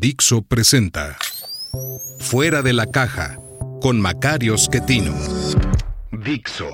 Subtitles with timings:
[0.00, 1.18] Dixo presenta
[2.20, 3.40] Fuera de la caja
[3.82, 5.12] con Macario Schettino.
[6.12, 6.70] Dixo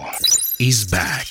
[0.59, 1.27] is back.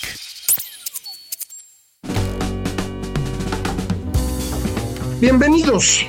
[5.22, 6.08] Bienvenidos.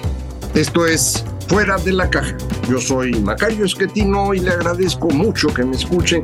[0.55, 2.35] Esto es Fuera de la caja.
[2.67, 6.23] Yo soy Macario Esquetino y le agradezco mucho que me escuche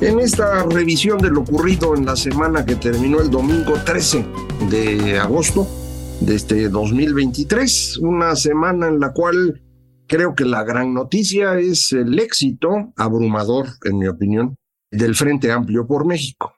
[0.00, 4.26] en esta revisión de lo ocurrido en la semana que terminó el domingo 13
[4.68, 5.85] de agosto
[6.20, 9.62] de este 2023, una semana en la cual
[10.06, 14.56] creo que la gran noticia es el éxito abrumador, en mi opinión,
[14.90, 16.54] del Frente Amplio por México.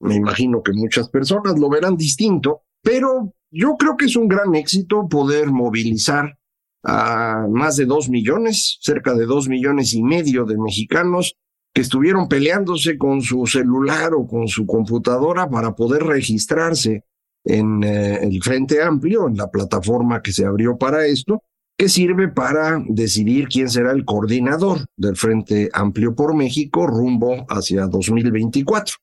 [0.00, 4.54] Me imagino que muchas personas lo verán distinto, pero yo creo que es un gran
[4.54, 6.38] éxito poder movilizar
[6.84, 11.34] a más de dos millones, cerca de dos millones y medio de mexicanos
[11.74, 17.04] que estuvieron peleándose con su celular o con su computadora para poder registrarse
[17.44, 21.42] en eh, el Frente Amplio, en la plataforma que se abrió para esto,
[21.76, 27.86] que sirve para decidir quién será el coordinador del Frente Amplio por México rumbo hacia
[27.86, 28.96] 2024.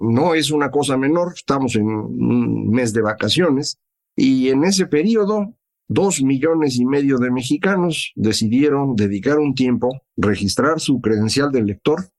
[0.00, 3.78] No es una cosa menor, estamos en un mes de vacaciones
[4.16, 5.54] y en ese periodo
[5.88, 12.10] dos millones y medio de mexicanos decidieron dedicar un tiempo, registrar su credencial de elector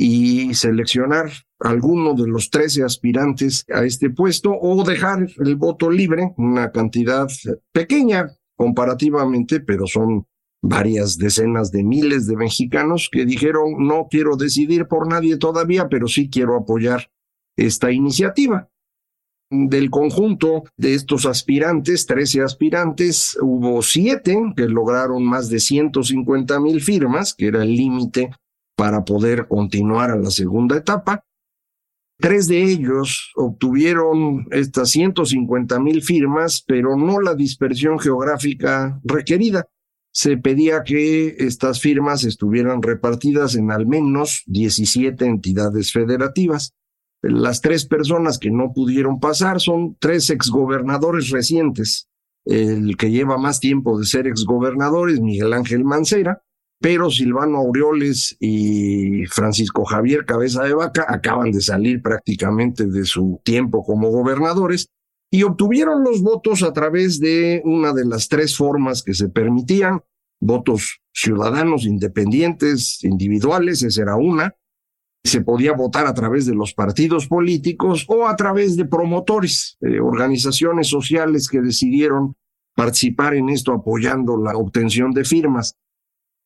[0.00, 6.34] y seleccionar alguno de los 13 aspirantes a este puesto o dejar el voto libre,
[6.36, 7.26] una cantidad
[7.72, 10.24] pequeña comparativamente, pero son
[10.62, 16.06] varias decenas de miles de mexicanos que dijeron no quiero decidir por nadie todavía, pero
[16.06, 17.10] sí quiero apoyar
[17.56, 18.70] esta iniciativa.
[19.50, 26.80] Del conjunto de estos aspirantes, 13 aspirantes, hubo siete que lograron más de 150 mil
[26.80, 28.30] firmas, que era el límite
[28.78, 31.24] para poder continuar a la segunda etapa.
[32.16, 39.66] Tres de ellos obtuvieron estas 150 mil firmas, pero no la dispersión geográfica requerida.
[40.12, 46.72] Se pedía que estas firmas estuvieran repartidas en al menos 17 entidades federativas.
[47.20, 52.08] Las tres personas que no pudieron pasar son tres exgobernadores recientes.
[52.44, 56.42] El que lleva más tiempo de ser exgobernador es Miguel Ángel Mancera,
[56.80, 63.40] pero Silvano Aureoles y Francisco Javier Cabeza de Vaca acaban de salir prácticamente de su
[63.44, 64.88] tiempo como gobernadores
[65.30, 70.02] y obtuvieron los votos a través de una de las tres formas que se permitían,
[70.40, 74.54] votos ciudadanos independientes, individuales, esa era una,
[75.24, 80.00] se podía votar a través de los partidos políticos o a través de promotores, eh,
[80.00, 82.36] organizaciones sociales que decidieron
[82.74, 85.74] participar en esto apoyando la obtención de firmas.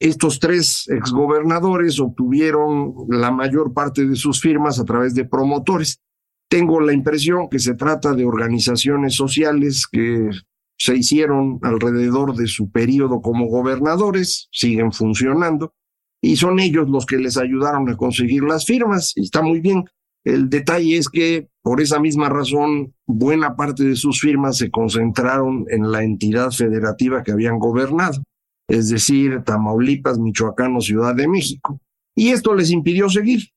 [0.02, 6.00] Estos tres exgobernadores obtuvieron la mayor parte de sus firmas a través de promotores.
[6.48, 10.28] Tengo la impresión que se trata de organizaciones sociales que
[10.76, 15.72] se hicieron alrededor de su periodo como gobernadores, siguen funcionando,
[16.20, 19.84] y son ellos los que les ayudaron a conseguir las firmas, y está muy bien.
[20.24, 25.64] El detalle es que por esa misma razón, buena parte de sus firmas se concentraron
[25.68, 28.20] en la entidad federativa que habían gobernado
[28.68, 31.80] es decir, Tamaulipas, Michoacán o Ciudad de México.
[32.14, 33.48] Y esto les impidió seguir.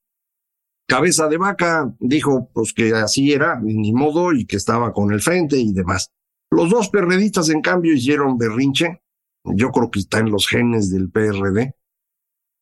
[0.87, 5.21] Cabeza de Vaca dijo pues que así era, ni modo, y que estaba con el
[5.21, 6.11] frente y demás.
[6.51, 9.01] Los dos perredistas, en cambio, hicieron berrinche.
[9.43, 11.75] Yo creo que está en los genes del PRD.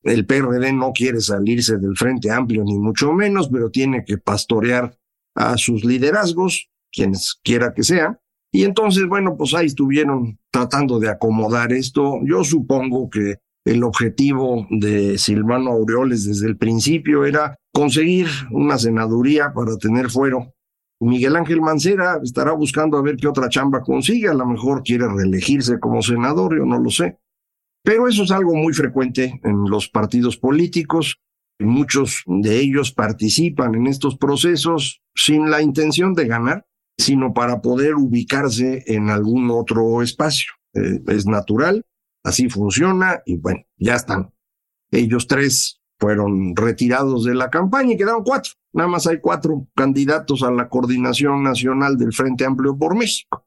[0.04, 4.98] El PRD no quiere salirse del Frente Amplio, ni mucho menos, pero tiene que pastorear
[5.36, 8.20] a sus liderazgos, quienes quiera que sean.
[8.56, 12.20] Y entonces, bueno, pues ahí estuvieron tratando de acomodar esto.
[12.24, 19.52] Yo supongo que el objetivo de Silvano Aureoles desde el principio era conseguir una senaduría
[19.54, 20.54] para tener fuero.
[21.00, 25.08] Miguel Ángel Mancera estará buscando a ver qué otra chamba consigue, a lo mejor quiere
[25.08, 27.18] reelegirse como senador, yo no lo sé.
[27.84, 31.20] Pero eso es algo muy frecuente en los partidos políticos.
[31.60, 36.68] Muchos de ellos participan en estos procesos sin la intención de ganar,
[36.98, 40.54] sino para poder ubicarse en algún otro espacio.
[40.74, 41.86] Eh, es natural,
[42.24, 44.34] así funciona y bueno, ya están.
[44.92, 48.52] Ellos tres fueron retirados de la campaña y quedaron cuatro.
[48.74, 53.46] Nada más hay cuatro candidatos a la coordinación nacional del Frente Amplio por México.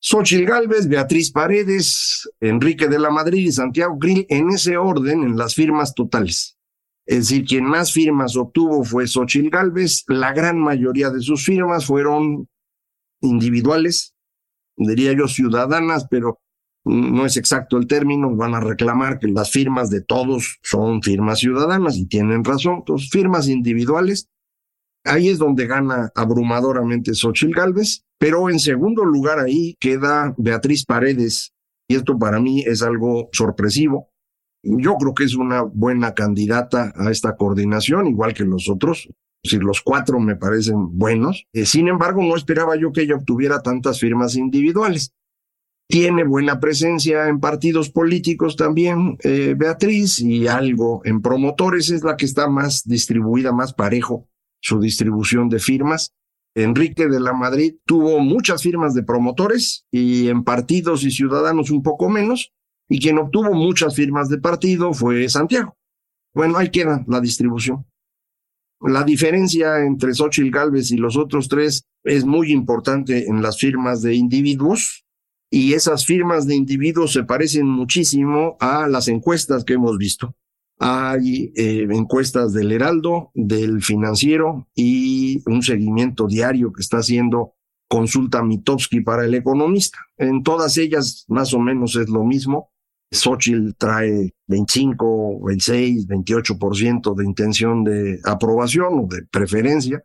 [0.00, 5.36] Xochitl Gálvez, Beatriz Paredes, Enrique de la Madrid y Santiago Grill en ese orden en
[5.36, 6.56] las firmas totales.
[7.04, 10.04] Es decir, quien más firmas obtuvo fue Xochitl Gálvez.
[10.08, 12.48] La gran mayoría de sus firmas fueron
[13.20, 14.14] individuales,
[14.76, 16.40] diría yo ciudadanas, pero
[16.84, 21.40] no es exacto el término, van a reclamar que las firmas de todos son firmas
[21.40, 22.76] ciudadanas y tienen razón.
[22.78, 24.28] Entonces, firmas individuales,
[25.04, 31.52] ahí es donde gana abrumadoramente Xochitl Galvez, pero en segundo lugar ahí queda Beatriz Paredes,
[31.88, 34.10] y esto para mí es algo sorpresivo.
[34.62, 39.08] Yo creo que es una buena candidata a esta coordinación, igual que los otros.
[39.42, 41.46] Si los cuatro me parecen buenos.
[41.52, 45.14] Eh, sin embargo, no esperaba yo que ella obtuviera tantas firmas individuales.
[45.88, 52.16] Tiene buena presencia en partidos políticos también, eh, Beatriz, y algo en promotores es la
[52.16, 54.28] que está más distribuida, más parejo
[54.60, 56.12] su distribución de firmas.
[56.54, 61.82] Enrique de la Madrid tuvo muchas firmas de promotores y en partidos y ciudadanos un
[61.82, 62.52] poco menos,
[62.88, 65.76] y quien obtuvo muchas firmas de partido fue Santiago.
[66.34, 67.86] Bueno, ahí queda la distribución.
[68.80, 74.02] La diferencia entre Xochitl Galvez y los otros tres es muy importante en las firmas
[74.02, 75.04] de individuos
[75.50, 80.36] y esas firmas de individuos se parecen muchísimo a las encuestas que hemos visto.
[80.78, 87.54] Hay eh, encuestas del Heraldo, del Financiero y un seguimiento diario que está haciendo
[87.88, 89.98] Consulta Mitowski para el Economista.
[90.18, 92.70] En todas ellas más o menos es lo mismo.
[93.10, 100.02] Xochitl trae 25, 26, 28% de intención de aprobación o de preferencia.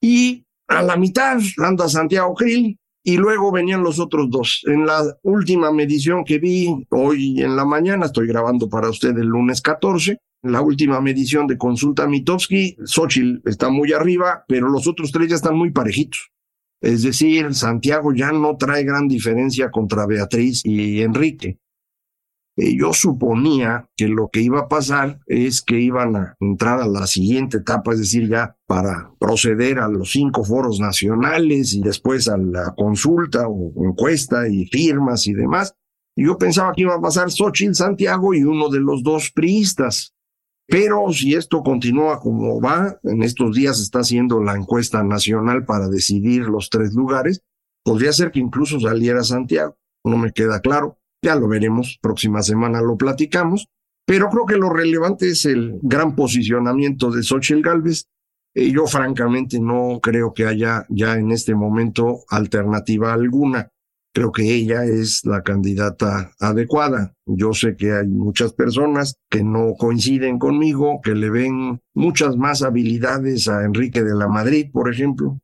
[0.00, 4.62] Y a la mitad anda Santiago Grill, y luego venían los otros dos.
[4.66, 9.26] En la última medición que vi hoy en la mañana, estoy grabando para usted el
[9.26, 15.12] lunes 14, la última medición de consulta Mitowski, Xochitl está muy arriba, pero los otros
[15.12, 16.30] tres ya están muy parejitos.
[16.80, 21.58] Es decir, Santiago ya no trae gran diferencia contra Beatriz y Enrique.
[22.56, 26.86] Eh, yo suponía que lo que iba a pasar es que iban a entrar a
[26.86, 32.28] la siguiente etapa, es decir, ya para proceder a los cinco foros nacionales y después
[32.28, 35.74] a la consulta o encuesta y firmas y demás.
[36.16, 40.14] Yo pensaba que iba a pasar Xochitl Santiago y uno de los dos priistas.
[40.66, 45.88] Pero si esto continúa como va, en estos días está haciendo la encuesta nacional para
[45.88, 47.42] decidir los tres lugares,
[47.84, 49.76] podría ser que incluso saliera Santiago.
[50.04, 50.98] No me queda claro.
[51.24, 53.70] Ya lo veremos, próxima semana lo platicamos,
[54.06, 58.04] pero creo que lo relevante es el gran posicionamiento de Xochitl Galvez.
[58.54, 63.70] Eh, yo francamente no creo que haya ya en este momento alternativa alguna.
[64.12, 67.14] Creo que ella es la candidata adecuada.
[67.24, 72.60] Yo sé que hay muchas personas que no coinciden conmigo, que le ven muchas más
[72.60, 75.40] habilidades a Enrique de la Madrid, por ejemplo,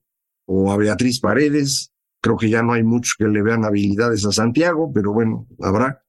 [0.47, 1.90] o a Beatriz Paredes,
[2.23, 6.05] Creo que ya no hay muchos que le vean habilidades a Santiago, pero bueno, habrá.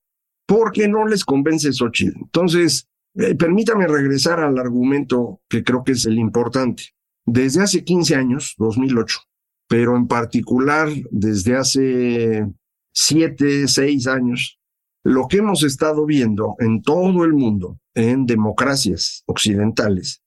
[0.45, 2.17] Porque no les convence Xochitl.
[2.19, 6.83] Entonces, eh, permítame regresar al argumento que creo que es el importante.
[7.25, 9.19] Desde hace 15 años, 2008,
[9.67, 12.45] pero en particular desde hace
[12.93, 14.59] 7, 6 años,
[15.03, 20.23] lo que hemos estado viendo en todo el mundo, en democracias occidentales,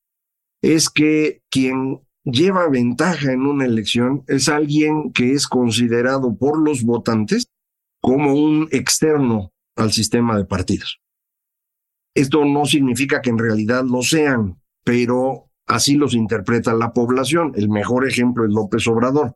[0.62, 6.82] es que quien lleva ventaja en una elección es alguien que es considerado por los
[6.82, 7.48] votantes
[8.00, 11.00] como un externo al sistema de partidos.
[12.14, 17.52] Esto no significa que en realidad lo sean, pero así los interpreta la población.
[17.56, 19.34] El mejor ejemplo es López Obrador.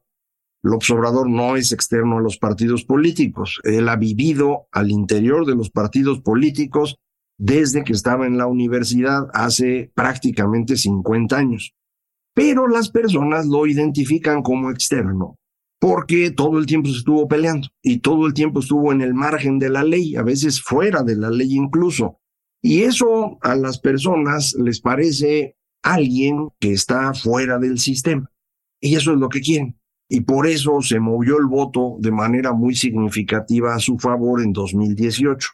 [0.62, 3.60] López Obrador no es externo a los partidos políticos.
[3.64, 6.96] Él ha vivido al interior de los partidos políticos
[7.36, 11.74] desde que estaba en la universidad hace prácticamente 50 años
[12.38, 15.36] pero las personas lo identifican como externo
[15.80, 19.58] porque todo el tiempo se estuvo peleando y todo el tiempo estuvo en el margen
[19.58, 22.20] de la ley, a veces fuera de la ley incluso.
[22.62, 28.30] Y eso a las personas les parece alguien que está fuera del sistema.
[28.80, 29.76] Y eso es lo que quieren.
[30.08, 34.52] Y por eso se movió el voto de manera muy significativa a su favor en
[34.52, 35.48] 2018.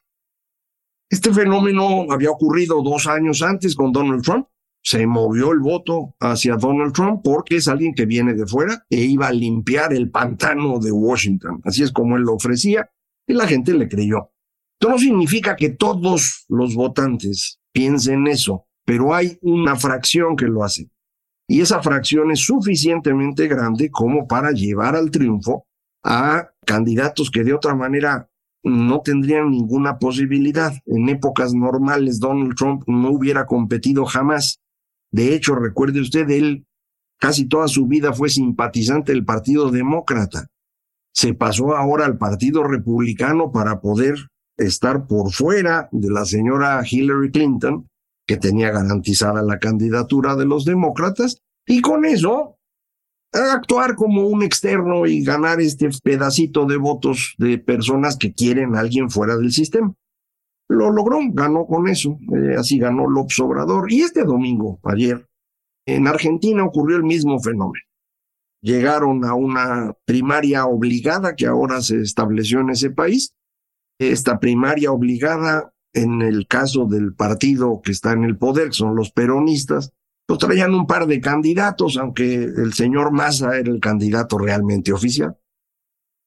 [1.09, 4.49] Este fenómeno había ocurrido dos años antes con Donald Trump
[4.85, 9.01] se movió el voto hacia Donald Trump porque es alguien que viene de fuera e
[9.01, 11.63] iba a limpiar el pantano de Washington.
[11.65, 12.91] Así es como él lo ofrecía
[13.27, 14.31] y la gente le creyó.
[14.79, 20.63] Esto no significa que todos los votantes piensen eso, pero hay una fracción que lo
[20.63, 20.91] hace.
[21.49, 25.67] Y esa fracción es suficientemente grande como para llevar al triunfo
[26.05, 28.29] a candidatos que de otra manera
[28.63, 30.75] no tendrían ninguna posibilidad.
[30.85, 34.61] En épocas normales Donald Trump no hubiera competido jamás.
[35.15, 36.67] De hecho, recuerde usted, él
[37.21, 40.49] casi toda su vida fue simpatizante del Partido Demócrata.
[41.15, 44.17] Se pasó ahora al Partido Republicano para poder
[44.57, 47.89] estar por fuera de la señora Hillary Clinton,
[48.27, 52.59] que tenía garantizada la candidatura de los demócratas, y con eso
[53.31, 58.81] actuar como un externo y ganar este pedacito de votos de personas que quieren a
[58.81, 59.95] alguien fuera del sistema.
[60.69, 63.93] Lo logró, ganó con eso, eh, así ganó López Obrador.
[63.93, 65.29] Y este domingo, ayer,
[65.87, 67.85] en Argentina ocurrió el mismo fenómeno.
[68.63, 73.35] Llegaron a una primaria obligada que ahora se estableció en ese país.
[73.99, 78.97] Esta primaria obligada, en el caso del partido que está en el poder, que son
[78.97, 79.93] los peronistas,
[80.27, 85.37] pues traían un par de candidatos, aunque el señor Massa era el candidato realmente oficial.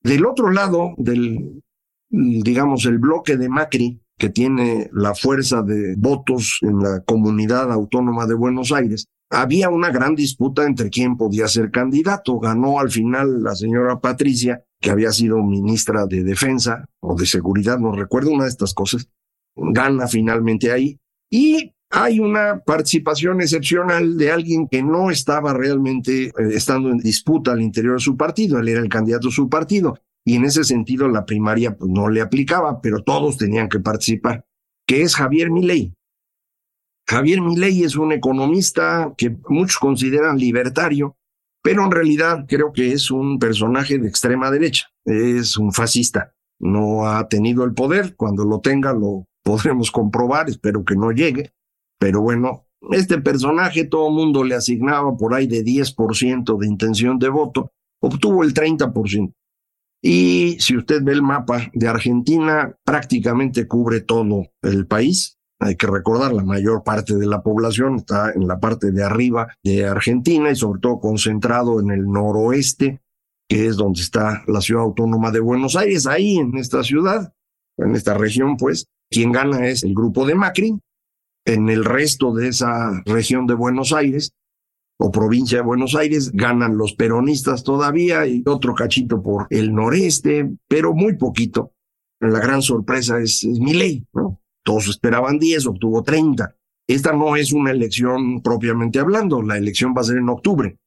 [0.03, 1.63] Del otro lado del,
[2.09, 8.25] digamos, el bloque de Macri, que tiene la fuerza de votos en la comunidad autónoma
[8.25, 12.39] de Buenos Aires, había una gran disputa entre quién podía ser candidato.
[12.39, 17.77] Ganó al final la señora Patricia, que había sido ministra de Defensa o de Seguridad,
[17.77, 19.09] no recuerdo una de estas cosas.
[19.55, 20.97] Gana finalmente ahí.
[21.29, 27.51] Y hay una participación excepcional de alguien que no estaba realmente eh, estando en disputa
[27.51, 29.97] al interior de su partido, él era el candidato de su partido,
[30.27, 34.45] y en ese sentido la primaria pues, no le aplicaba, pero todos tenían que participar,
[34.85, 35.93] que es Javier Milei.
[37.07, 41.15] Javier Milei es un economista que muchos consideran libertario,
[41.63, 47.07] pero en realidad creo que es un personaje de extrema derecha, es un fascista, no
[47.07, 51.53] ha tenido el poder, cuando lo tenga lo podremos comprobar, espero que no llegue,
[51.97, 57.17] pero bueno, este personaje todo el mundo le asignaba por ahí de 10% de intención
[57.17, 59.33] de voto, obtuvo el 30%.
[60.01, 65.37] Y si usted ve el mapa de Argentina, prácticamente cubre todo el país.
[65.59, 69.47] Hay que recordar, la mayor parte de la población está en la parte de arriba
[69.63, 73.01] de Argentina y sobre todo concentrado en el noroeste,
[73.49, 76.05] que es donde está la ciudad autónoma de Buenos Aires.
[76.05, 77.33] Ahí en esta ciudad,
[77.77, 80.79] en esta región, pues, quien gana es el grupo de Macri,
[81.45, 84.33] en el resto de esa región de Buenos Aires
[84.99, 90.51] o provincia de Buenos Aires ganan los peronistas todavía y otro cachito por el noreste,
[90.67, 91.71] pero muy poquito.
[92.19, 94.41] La gran sorpresa es, mi ley, ¿no?
[94.63, 96.55] Todos esperaban 10, obtuvo 30.
[96.87, 100.77] Esta no es una elección propiamente hablando, la elección va a ser en octubre.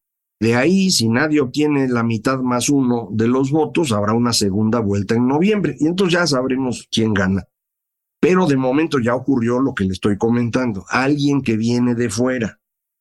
[0.40, 4.80] De ahí, si nadie obtiene la mitad más uno de los votos, habrá una segunda
[4.80, 7.44] vuelta en noviembre y entonces ya sabremos quién gana.
[8.20, 10.84] Pero de momento ya ocurrió lo que le estoy comentando.
[10.88, 12.59] Alguien que viene de fuera,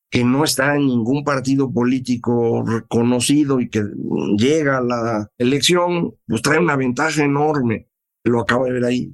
[0.09, 3.83] que no está en ningún partido político reconocido y que
[4.37, 7.87] llega a la elección, pues trae una ventaja enorme.
[8.23, 9.13] Lo acabo de ver ahí.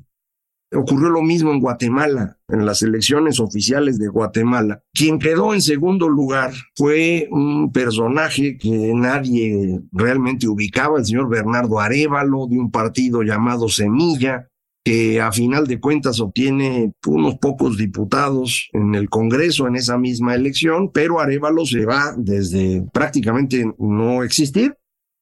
[0.73, 4.83] Ocurrió lo mismo en Guatemala, en las elecciones oficiales de Guatemala.
[4.93, 11.79] Quien quedó en segundo lugar fue un personaje que nadie realmente ubicaba, el señor Bernardo
[11.79, 14.49] Arevalo, de un partido llamado Semilla,
[14.85, 20.35] que a final de cuentas obtiene unos pocos diputados en el Congreso en esa misma
[20.35, 24.77] elección, pero Arevalo se va desde prácticamente no existir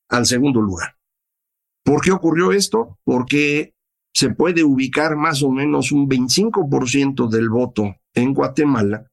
[0.09, 0.97] al segundo lugar.
[1.85, 2.99] ¿Por qué ocurrió esto?
[3.05, 3.73] Porque
[4.13, 9.07] se puede ubicar más o menos un 25% del voto en Guatemala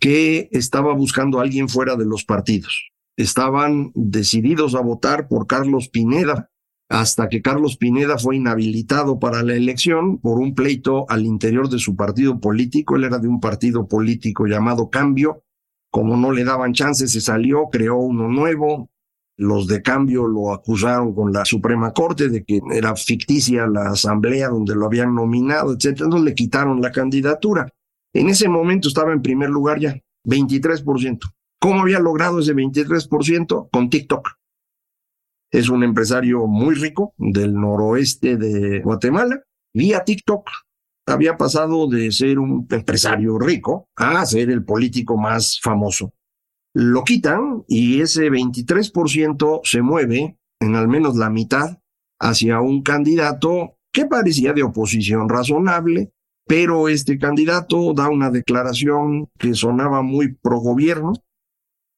[0.00, 2.90] que estaba buscando a alguien fuera de los partidos.
[3.16, 6.50] Estaban decididos a votar por Carlos Pineda,
[6.88, 11.78] hasta que Carlos Pineda fue inhabilitado para la elección por un pleito al interior de
[11.78, 12.96] su partido político.
[12.96, 15.42] Él era de un partido político llamado Cambio.
[15.90, 18.90] Como no le daban chance, se salió, creó uno nuevo.
[19.36, 24.48] Los de Cambio lo acusaron con la Suprema Corte de que era ficticia la asamblea
[24.48, 25.86] donde lo habían nominado, etc.
[26.00, 27.68] Entonces le quitaron la candidatura.
[28.14, 31.18] En ese momento estaba en primer lugar ya, 23%.
[31.58, 33.68] ¿Cómo había logrado ese 23%?
[33.70, 34.28] Con TikTok.
[35.50, 39.42] Es un empresario muy rico del noroeste de Guatemala.
[39.74, 40.48] Vía TikTok
[41.06, 46.12] había pasado de ser un empresario rico a ser el político más famoso.
[46.74, 51.78] Lo quitan y ese 23% se mueve en al menos la mitad
[52.20, 56.12] hacia un candidato que parecía de oposición razonable,
[56.46, 61.12] pero este candidato da una declaración que sonaba muy pro gobierno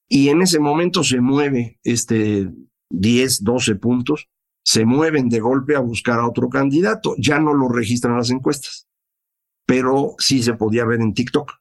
[0.09, 2.49] y en ese momento se mueve este
[2.90, 4.28] 10, 12 puntos,
[4.64, 7.14] se mueven de golpe a buscar a otro candidato.
[7.18, 8.87] Ya no lo registran las encuestas,
[9.66, 11.52] pero sí se podía ver en TikTok.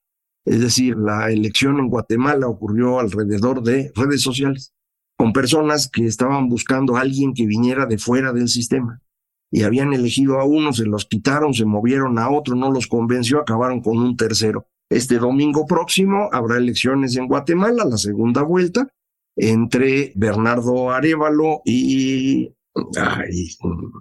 [0.46, 4.74] Es decir, la elección en Guatemala ocurrió alrededor de redes sociales,
[5.17, 9.01] con personas que estaban buscando a alguien que viniera de fuera del sistema.
[9.50, 13.39] y habían elegido a uno, se los quitaron, se movieron a otro, no los convenció,
[13.39, 14.67] acabaron con un tercero.
[14.89, 18.89] Este domingo próximo habrá elecciones en Guatemala, la segunda vuelta,
[19.38, 22.53] entre Bernardo Arevalo y,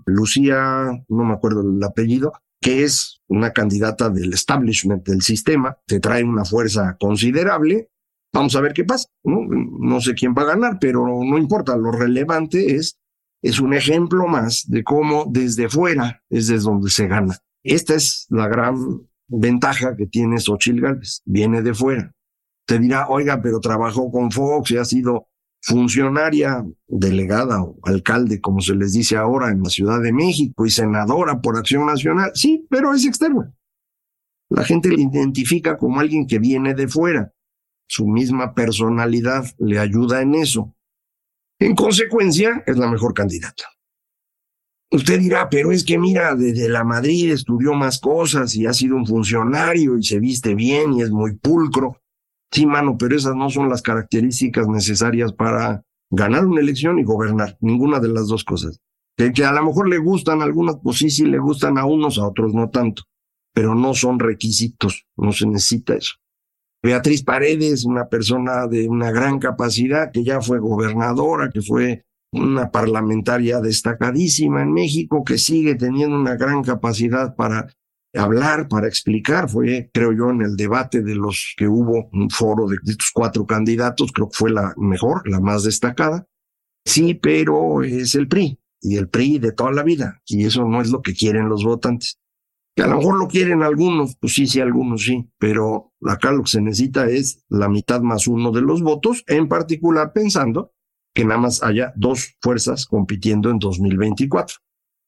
[0.06, 6.00] Lucía, no me acuerdo el apellido, que es una candidata del establishment del sistema, se
[6.00, 7.90] trae una fuerza considerable.
[8.32, 9.08] Vamos a ver qué pasa.
[9.24, 11.76] No, sé quién va a ganar, pero no importa.
[11.76, 12.98] Lo relevante es,
[13.42, 17.38] es un ejemplo más de cómo desde fuera es desde donde se gana.
[17.62, 21.22] Esta es la gran ventaja que tiene Xochitl Gálvez.
[21.24, 22.12] Viene de fuera.
[22.66, 25.28] Te dirá, oiga, pero trabajó con Fox y ha sido
[25.62, 30.70] funcionaria, delegada o alcalde, como se les dice ahora en la Ciudad de México, y
[30.70, 32.30] senadora por Acción Nacional.
[32.34, 33.52] Sí, pero es externa.
[34.48, 37.32] La gente le identifica como alguien que viene de fuera.
[37.88, 40.74] Su misma personalidad le ayuda en eso.
[41.58, 43.64] En consecuencia, es la mejor candidata.
[44.90, 48.94] Usted dirá, pero es que mira, desde la Madrid estudió más cosas y ha sido
[48.96, 52.00] un funcionario y se viste bien y es muy pulcro.
[52.50, 57.56] Sí, mano, pero esas no son las características necesarias para ganar una elección y gobernar.
[57.60, 58.80] Ninguna de las dos cosas.
[59.16, 62.26] Que, a lo mejor le gustan algunas, pues sí, sí le gustan a unos, a
[62.26, 63.02] otros no tanto.
[63.54, 66.14] Pero no son requisitos, no se necesita eso.
[66.82, 72.70] Beatriz Paredes, una persona de una gran capacidad, que ya fue gobernadora, que fue una
[72.70, 77.72] parlamentaria destacadísima en México, que sigue teniendo una gran capacidad para
[78.16, 79.48] hablar, para explicar.
[79.48, 83.46] Fue, creo yo, en el debate de los que hubo un foro de estos cuatro
[83.46, 86.26] candidatos, creo que fue la mejor, la más destacada.
[86.84, 90.80] Sí, pero es el PRI y el PRI de toda la vida y eso no
[90.80, 92.20] es lo que quieren los votantes.
[92.76, 96.42] Que a lo mejor lo quieren algunos, pues sí, sí, algunos sí, pero acá lo
[96.42, 100.74] que se necesita es la mitad más uno de los votos, en particular pensando
[101.14, 104.56] que nada más haya dos fuerzas compitiendo en 2024.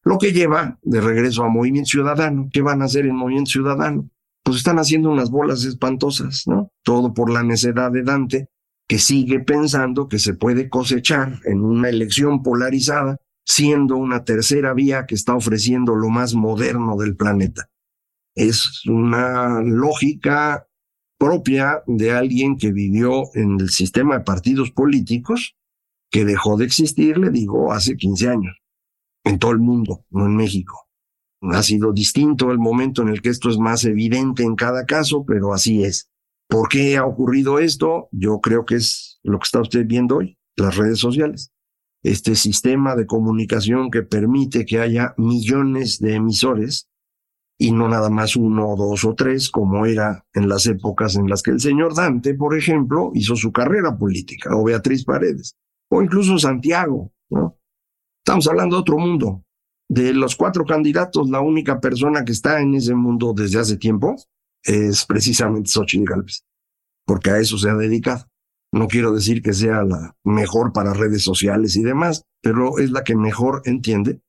[0.05, 2.49] Lo que lleva de regreso a Movimiento Ciudadano.
[2.53, 4.09] ¿Qué van a hacer en Movimiento Ciudadano?
[4.43, 6.71] Pues están haciendo unas bolas espantosas, ¿no?
[6.83, 8.49] Todo por la necedad de Dante,
[8.89, 15.07] que sigue pensando que se puede cosechar en una elección polarizada, siendo una tercera vía
[15.07, 17.69] que está ofreciendo lo más moderno del planeta.
[18.35, 20.67] Es una lógica
[21.19, 25.57] propia de alguien que vivió en el sistema de partidos políticos,
[26.11, 28.63] que dejó de existir, le digo, hace 15 años
[29.29, 30.89] en todo el mundo, no en México.
[31.43, 35.25] Ha sido distinto el momento en el que esto es más evidente en cada caso,
[35.25, 36.11] pero así es.
[36.49, 38.09] ¿Por qué ha ocurrido esto?
[38.11, 41.53] Yo creo que es lo que está usted viendo hoy, las redes sociales.
[42.03, 46.89] Este sistema de comunicación que permite que haya millones de emisores
[47.59, 51.43] y no nada más uno, dos o tres, como era en las épocas en las
[51.43, 55.57] que el señor Dante, por ejemplo, hizo su carrera política, o Beatriz Paredes,
[55.91, 57.58] o incluso Santiago, ¿no?
[58.29, 59.43] Estamos hablando de otro mundo.
[59.89, 64.17] De los cuatro candidatos, la única persona que está en ese mundo desde hace tiempo
[64.63, 66.45] es precisamente Xochitl Galvez,
[67.07, 68.27] porque a eso se ha dedicado.
[68.71, 73.03] No quiero decir que sea la mejor para redes sociales y demás, pero es la
[73.03, 74.21] que mejor entiende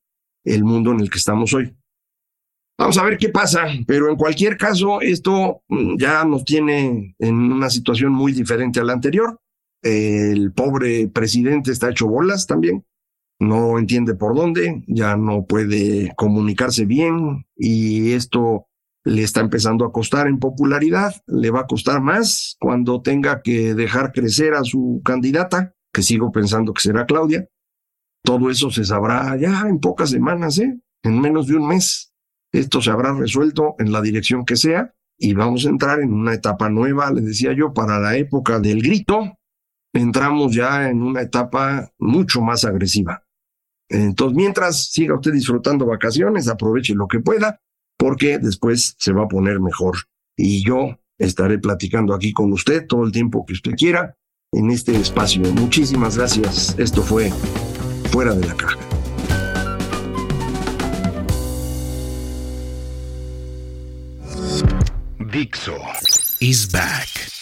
[0.45, 1.75] el mundo en el que estamos hoy.
[2.77, 7.35] Vamos a ver qué pasa, pero en cualquier caso, esto mm, ya nos tiene en
[7.51, 9.37] una situación muy diferente a la anterior.
[9.83, 12.85] El pobre presidente está hecho bolas también
[13.39, 18.67] no entiende por dónde, ya no puede comunicarse bien y esto
[19.05, 23.73] le está empezando a costar en popularidad, le va a costar más cuando tenga que
[23.73, 27.47] dejar crecer a su candidata, que sigo pensando que será Claudia.
[28.23, 30.77] Todo eso se sabrá ya en pocas semanas, ¿eh?
[31.03, 32.13] en menos de un mes.
[32.51, 36.33] Esto se habrá resuelto en la dirección que sea y vamos a entrar en una
[36.33, 39.37] etapa nueva, le decía yo, para la época del grito.
[39.93, 43.23] Entramos ya en una etapa mucho más agresiva.
[43.89, 47.59] Entonces, mientras siga usted disfrutando vacaciones, aproveche lo que pueda,
[47.97, 49.97] porque después se va a poner mejor.
[50.37, 54.15] Y yo estaré platicando aquí con usted todo el tiempo que usted quiera
[54.51, 55.41] en este espacio.
[55.53, 56.75] Muchísimas gracias.
[56.77, 57.31] Esto fue
[58.11, 58.77] Fuera de la Caja.
[65.31, 65.77] Dixo
[66.39, 67.38] is back.